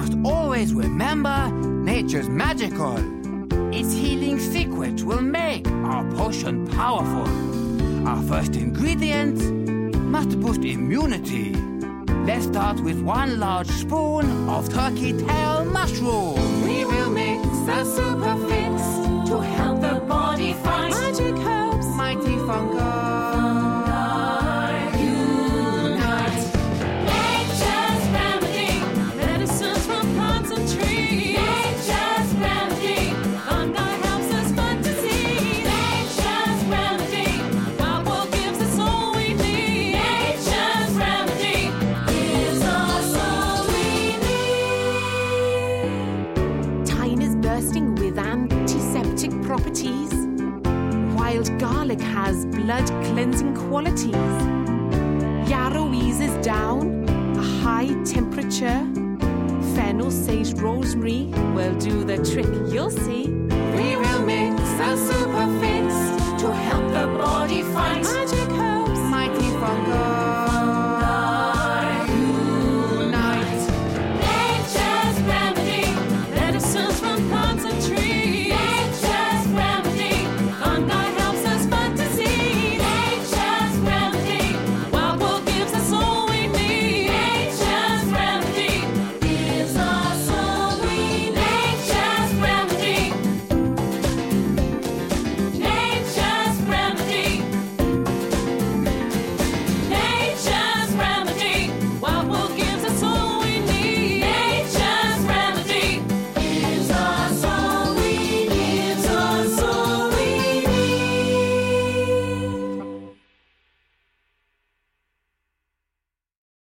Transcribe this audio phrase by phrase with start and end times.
[0.00, 2.96] must always remember nature's magical.
[3.70, 7.28] Its healing secret will make our potion powerful.
[8.08, 9.38] Our first ingredient
[10.14, 11.52] must boost immunity.
[12.24, 16.62] Let's start with one large spoon of turkey tail mushroom.
[16.66, 18.49] We will mix a super
[47.60, 50.10] with antiseptic properties.
[51.14, 54.14] Wild garlic has blood cleansing qualities.
[55.46, 57.04] Yarrow eases down
[57.36, 58.80] a high temperature.
[59.74, 63.26] Fennel, sage, rosemary will do the trick, you'll see.
[63.28, 65.39] We will mix a fix